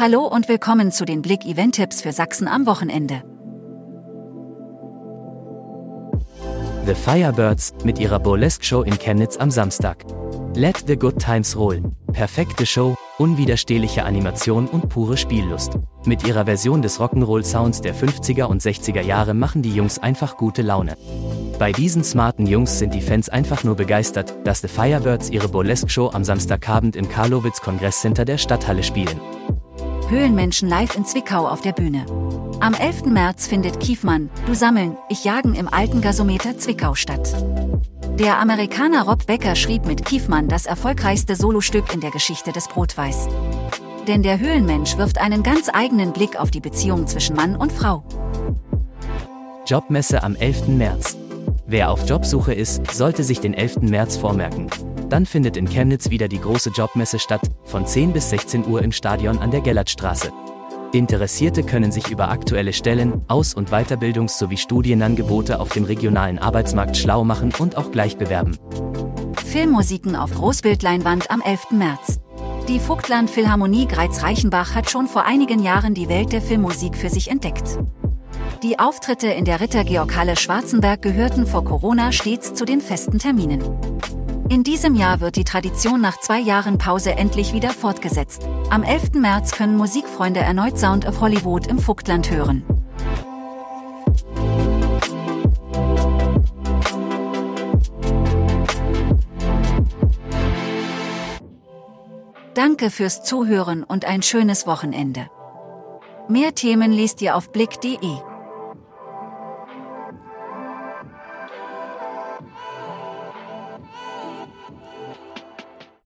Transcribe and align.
Hallo 0.00 0.20
und 0.20 0.48
willkommen 0.48 0.92
zu 0.92 1.04
den 1.04 1.22
Blick 1.22 1.44
Event 1.44 1.74
Tipps 1.74 2.02
für 2.02 2.12
Sachsen 2.12 2.46
am 2.46 2.66
Wochenende. 2.66 3.24
The 6.86 6.94
Firebirds 6.94 7.74
mit 7.82 7.98
ihrer 7.98 8.20
Burlesque 8.20 8.64
Show 8.64 8.82
in 8.82 8.96
Chemnitz 8.96 9.36
am 9.38 9.50
Samstag. 9.50 10.04
Let 10.54 10.84
the 10.86 10.96
Good 10.96 11.18
Times 11.18 11.56
Roll. 11.56 11.82
Perfekte 12.12 12.64
Show, 12.64 12.94
unwiderstehliche 13.18 14.04
Animation 14.04 14.68
und 14.68 14.88
pure 14.88 15.16
Spiellust. 15.16 15.72
Mit 16.04 16.24
ihrer 16.24 16.44
Version 16.44 16.80
des 16.80 17.00
Rock'n'Roll-Sounds 17.00 17.80
der 17.80 17.96
50er 17.96 18.44
und 18.44 18.62
60er 18.62 19.02
Jahre 19.02 19.34
machen 19.34 19.62
die 19.62 19.74
Jungs 19.74 19.98
einfach 19.98 20.36
gute 20.36 20.62
Laune. 20.62 20.96
Bei 21.58 21.72
diesen 21.72 22.04
smarten 22.04 22.46
Jungs 22.46 22.78
sind 22.78 22.94
die 22.94 23.00
Fans 23.00 23.28
einfach 23.28 23.64
nur 23.64 23.74
begeistert, 23.74 24.32
dass 24.44 24.60
The 24.60 24.68
Firebirds 24.68 25.30
ihre 25.30 25.48
Burlesque-Show 25.48 26.10
am 26.12 26.22
Samstagabend 26.22 26.94
im 26.94 27.08
Karlowitz 27.08 27.60
Kongresscenter 27.60 28.24
der 28.24 28.38
Stadthalle 28.38 28.84
spielen. 28.84 29.20
Höhlenmenschen 30.10 30.70
live 30.70 30.96
in 30.96 31.04
Zwickau 31.04 31.46
auf 31.46 31.60
der 31.60 31.72
Bühne. 31.72 32.06
Am 32.60 32.72
11. 32.72 33.04
März 33.04 33.46
findet 33.46 33.78
Kiefmann, 33.78 34.30
Du 34.46 34.54
Sammeln, 34.54 34.96
Ich 35.10 35.24
Jagen 35.24 35.54
im 35.54 35.68
alten 35.68 36.00
Gasometer 36.00 36.56
Zwickau 36.56 36.94
statt. 36.94 37.44
Der 38.18 38.38
Amerikaner 38.38 39.02
Rob 39.02 39.26
Becker 39.26 39.54
schrieb 39.54 39.84
mit 39.84 40.06
Kiefmann 40.06 40.48
das 40.48 40.64
erfolgreichste 40.64 41.36
Solostück 41.36 41.92
in 41.92 42.00
der 42.00 42.10
Geschichte 42.10 42.52
des 42.52 42.68
Brotweiß. 42.68 43.28
Denn 44.06 44.22
der 44.22 44.40
Höhlenmensch 44.40 44.96
wirft 44.96 45.18
einen 45.18 45.42
ganz 45.42 45.68
eigenen 45.70 46.14
Blick 46.14 46.40
auf 46.40 46.50
die 46.50 46.60
Beziehung 46.60 47.06
zwischen 47.06 47.36
Mann 47.36 47.54
und 47.54 47.70
Frau. 47.70 48.02
Jobmesse 49.66 50.22
am 50.22 50.36
11. 50.36 50.68
März. 50.68 51.18
Wer 51.66 51.90
auf 51.90 52.08
Jobsuche 52.08 52.54
ist, 52.54 52.92
sollte 52.92 53.24
sich 53.24 53.40
den 53.40 53.52
11. 53.52 53.82
März 53.82 54.16
vormerken. 54.16 54.68
Dann 55.08 55.24
findet 55.24 55.56
in 55.56 55.66
Chemnitz 55.66 56.10
wieder 56.10 56.28
die 56.28 56.40
große 56.40 56.70
Jobmesse 56.70 57.18
statt, 57.18 57.40
von 57.64 57.86
10 57.86 58.12
bis 58.12 58.30
16 58.30 58.66
Uhr 58.66 58.82
im 58.82 58.92
Stadion 58.92 59.38
an 59.38 59.50
der 59.50 59.62
Gellertstraße. 59.62 60.30
Interessierte 60.92 61.62
können 61.62 61.92
sich 61.92 62.10
über 62.10 62.30
aktuelle 62.30 62.72
Stellen, 62.72 63.22
Aus- 63.28 63.54
und 63.54 63.70
Weiterbildungs- 63.70 64.38
sowie 64.38 64.56
Studienangebote 64.56 65.60
auf 65.60 65.70
dem 65.70 65.84
regionalen 65.84 66.38
Arbeitsmarkt 66.38 66.96
schlau 66.96 67.24
machen 67.24 67.52
und 67.58 67.76
auch 67.76 67.90
gleich 67.90 68.16
bewerben. 68.16 68.56
Filmmusiken 69.44 70.16
auf 70.16 70.32
Großbildleinwand 70.32 71.30
am 71.30 71.40
11. 71.40 71.72
März. 71.72 72.20
Die 72.68 72.80
Vogtland 72.80 73.30
Philharmonie 73.30 73.86
Greiz-Reichenbach 73.86 74.74
hat 74.74 74.90
schon 74.90 75.06
vor 75.06 75.24
einigen 75.24 75.62
Jahren 75.62 75.94
die 75.94 76.08
Welt 76.10 76.32
der 76.32 76.42
Filmmusik 76.42 76.96
für 76.96 77.08
sich 77.08 77.30
entdeckt. 77.30 77.78
Die 78.62 78.78
Auftritte 78.78 79.28
in 79.28 79.44
der 79.44 79.60
Ritter-Georg-Halle 79.60 80.36
Schwarzenberg 80.36 81.00
gehörten 81.00 81.46
vor 81.46 81.64
Corona 81.64 82.12
stets 82.12 82.54
zu 82.54 82.64
den 82.64 82.80
festen 82.80 83.18
Terminen. 83.18 83.62
In 84.50 84.64
diesem 84.64 84.94
Jahr 84.94 85.20
wird 85.20 85.36
die 85.36 85.44
Tradition 85.44 86.00
nach 86.00 86.18
zwei 86.20 86.38
Jahren 86.38 86.78
Pause 86.78 87.14
endlich 87.14 87.52
wieder 87.52 87.68
fortgesetzt. 87.68 88.48
Am 88.70 88.82
11. 88.82 89.12
März 89.12 89.52
können 89.52 89.76
Musikfreunde 89.76 90.40
erneut 90.40 90.78
Sound 90.78 91.06
of 91.06 91.20
Hollywood 91.20 91.66
im 91.66 91.78
Vogtland 91.78 92.30
hören. 92.30 92.62
Danke 102.54 102.90
fürs 102.90 103.22
Zuhören 103.22 103.84
und 103.84 104.06
ein 104.06 104.22
schönes 104.22 104.66
Wochenende. 104.66 105.28
Mehr 106.28 106.54
Themen 106.54 106.90
liest 106.90 107.20
ihr 107.20 107.36
auf 107.36 107.52
blick.de. 107.52 107.98